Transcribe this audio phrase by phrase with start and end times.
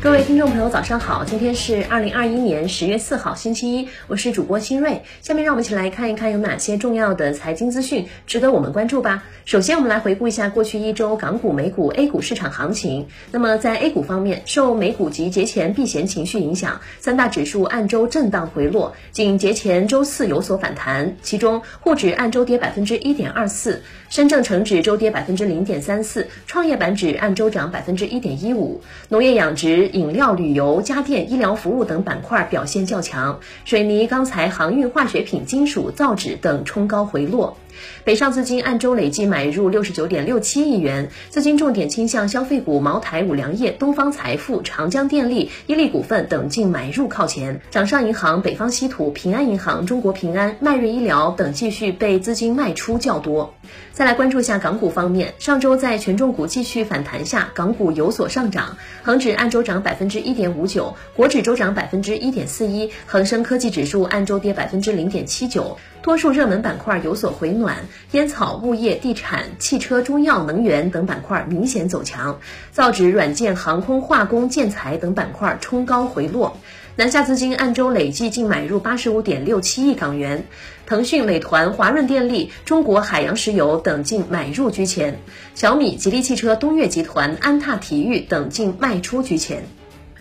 [0.00, 1.24] 各位听众朋友，早上好！
[1.24, 5.02] 今天是二零二一年十月四号，星期一，我是主播新瑞。
[5.22, 9.24] 下面让我们一起来看一看有哪些重要的财经资讯值得我们关注吧。
[9.44, 13.08] 首先，我们来回顾一下过去一周港股、美股、A 股市场行情。
[13.32, 21.16] 那么，在 A 股方面，受美股及节前避险情绪影响，三大指数按周震荡回落，仅节前周四有所反弹。
[21.22, 29.88] 其中，沪指按周跌百分之一点二四，深证成指周跌百分之零点三四，创业板指按周涨百分之一点一五，农业养殖。
[29.98, 37.56] 饮料、旅游、家电、医疗服务等板块表现较强，水泥、钢材、航运、化学品、金属、造纸等冲高回落。
[38.02, 47.60] 北上资金按周累计买入六十九点六七亿元，资金重点倾向消费股，茅台、五粮液、东方财富、长江电力、伊利股份等净买入靠前。
[47.70, 53.54] 掌上银行、北方稀土、平安银行、中国平安、迈瑞医疗等继续被资金卖出较多。
[53.92, 65.78] 再来关注一下港股方面，上周在权重股继续反弹下，港股有所上涨，恒指按周涨百分之一点五九，国指周涨百分之一点四一，恒生科技指数按周跌百分之零点七九。
[66.00, 67.76] 多数热门板块有所回暖，
[68.12, 72.38] 烟草、物业、地产、汽车、中药、能源等板块明显走强，
[72.70, 76.56] 造纸、软件、航空、化工、建材等板块冲高回落。
[76.98, 80.42] 南下资金按周累计净买入八十五点六七亿港元，
[80.84, 85.20] 腾讯、美团、华润电力、中国海洋石油等净买入居前，
[85.54, 89.62] 小米、吉利汽车、东岳集团、安踏体育等净卖出居前。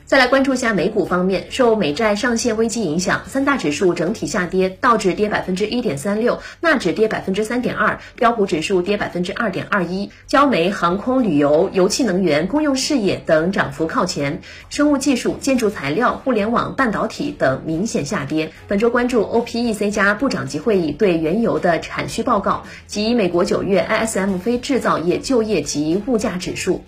[0.08, 10.10] 再来关注一下美股方面，受美债上限危机影响，三大指数整体下跌，道指跌百分之一点三六，纳指跌百分之三点二，标普指数跌百分之二点二一。
[10.26, 18.54] 焦煤、航空、旅游、油气能源、公用事业等涨幅靠前，生物技术、建筑材料、互联网、半导体等明显下跌。
[18.70, 26.82] 本周关注 OPEC 加部长级会议对原油的产需报告及美国九月 ISM 非制造业就业及物价指数。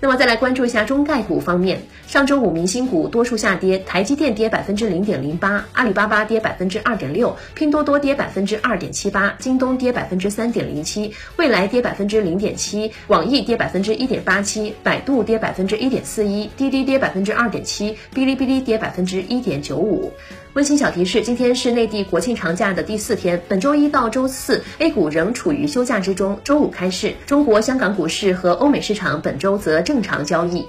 [0.00, 20.12] 那么再来关注一下中概股方面，上周五明星股多数下跌，台积电跌百分之零点零八，阿里巴巴跌百分之二点六，拼多多跌百分之二点七八，京东跌百分之三点零七，蔚来跌百分之零点七，网易跌百分之一点八七，百度跌百分之一点四一，滴滴跌百分之二点七，哔哩哔哩跌百分之一点九五。
[20.54, 27.12] 温馨小提示：今天是内地国庆长假的第四天，本周一到周四 A 股仍处于休假之中，周五开市。
[27.26, 30.64] 中国香港股市和欧美市场本周则正常交易。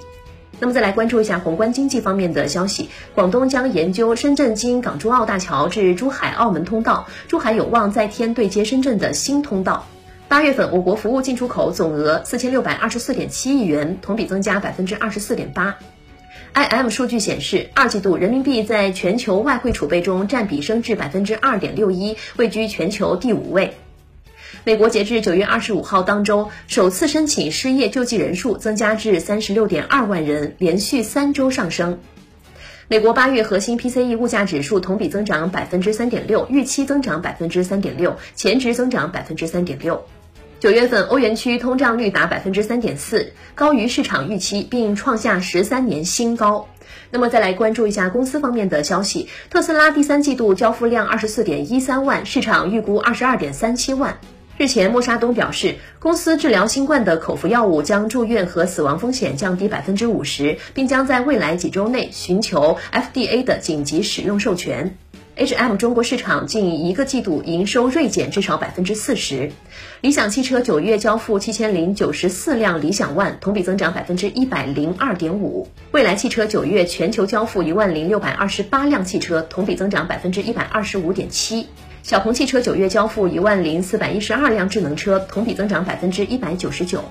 [0.58, 9.86] 那么再来关注一下宏观经济方面的消息，广东将研究深圳经港珠澳大桥至珠海、澳门通道，珠海有望再添对接深圳的新通道。
[10.26, 15.76] 八月份我国服务进出口总额四千六百二十四点七亿元，同比增加百分之二十四点八。
[16.54, 23.74] IM 数据显示，二季度人民币在全球外汇储备中占比升至百分之二点六一，位居全球第五位。
[24.64, 31.98] 美国截至九月二十五号当周，首次申请失业救济人数增加至三十六点二万人，连续三周上升。
[32.88, 40.04] 美国八月核心 PCE 物价指数同比增长百分之三点六，预期增长百分之三点六，前值增长百分之三点六。
[40.58, 46.66] 九月份欧元区通胀率达百分之三点四，高于市场预期，并创下十三年新高。
[47.10, 54.18] 那么再来关注一下公司方面的消息，特斯拉第三季度交付量二十四点一三万，市场预估二十二点三七万。
[54.56, 64.96] 日前，默沙东表示，公司治疗新冠的口服药物将住院和死亡风险降低百分之五十，并将在未来几周内寻求 FDA 的紧急使用授权。
[65.38, 69.52] H&M 中国市场近一个季度营收锐减至少百分之四十。
[70.00, 75.68] 理想汽车九月交付七千零九十四辆理想 ONE，同比增长百分之一百零二点五。
[75.90, 81.66] 蔚来汽车九月全球交付一万零六百二十八辆汽车，同比增长百分之一百二十五点七。
[82.02, 87.04] 小鹏汽车九月交付一万零四百一十二辆智能车，同比增长百分之一百九十九。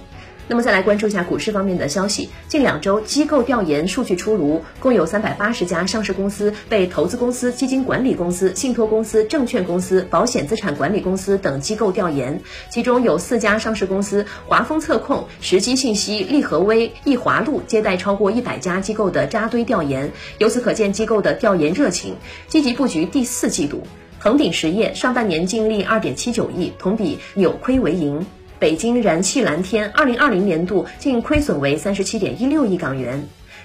[0.47, 2.29] 那么再来关注一下股市方面的消息。
[2.47, 12.40] 近两周机构调研数据出炉，共有三百八十家上市公司被投资公司、基金管理公司、信托公司、证券公司、保险资产管理公司等机构调研，
[12.70, 20.11] 其中有四家上市公司华丰测控、时机信息、利和威、易华路接待超过一百家机构的扎堆调研。
[20.37, 22.16] 由此可见机构的调研热情，
[22.47, 23.81] 积极布局第四季度。
[24.20, 28.25] 恒鼎实业上半年净利二点七九亿，同比扭亏为盈。
[28.57, 33.22] 北京燃气蓝天二零二零年度净亏损为三十七点一六亿港元，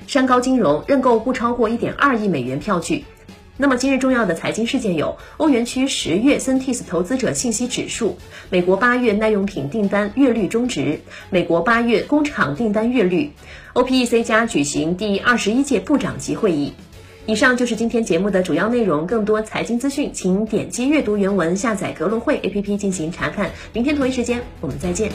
[0.07, 3.05] 山高金融认购不超过一点二亿美元票据。
[3.57, 8.17] 那么今日重要的财经事件有：欧元区十月 Sentis 投资者信息指数，
[8.49, 10.99] 美国八月耐用品订单月率中值，
[11.29, 13.31] 美国八月工厂订单月率
[13.75, 16.73] ，OPEC 加举行第二十一届部长级会议。
[17.31, 23.49] 以上就是今天节目的主要内容，更多财经资讯，请点击阅读原文，下载格隆汇 APP 进行查看。
[23.73, 25.13] 明天同一时间，我们再见。